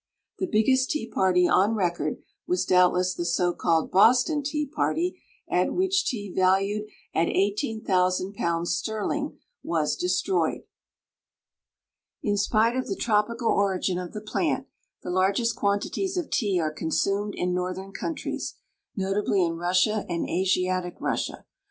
The 0.39 0.47
biggest 0.51 0.89
tea 0.89 1.05
party 1.07 1.47
on 1.47 1.75
record 1.75 2.23
was 2.47 2.65
doubtless 2.65 3.13
the 3.13 3.23
so 3.23 3.53
called 3.53 3.91
Boston 3.91 4.41
Tea 4.41 4.65
Party, 4.65 5.21
at 5.47 5.75
which 5.75 6.07
tea 6.07 6.33
valued 6.35 6.89
at 7.13 7.27
£18,000 7.27 8.65
sterling 8.65 9.37
was 9.61 9.95
destroyed. 9.95 10.63
In 12.23 12.35
spite 12.35 12.75
of 12.75 12.87
the 12.87 12.95
tropical 12.95 13.49
origin 13.51 13.99
of 13.99 14.13
the 14.13 14.21
plant 14.21 14.65
the 15.03 15.11
largest 15.11 15.55
quantities 15.55 16.17
of 16.17 16.31
tea 16.31 16.59
are 16.59 16.73
consumed 16.73 17.35
in 17.37 17.53
northern 17.53 17.91
countries, 17.91 18.55
notably 18.95 19.45
in 19.45 19.57
Russia 19.57 20.07
and 20.09 20.27
Asiatic 20.27 20.95
Russia. 20.99 21.45